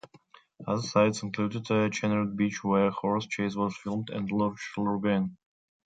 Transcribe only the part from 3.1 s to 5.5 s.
chase was filmed and Loch Lurgainn.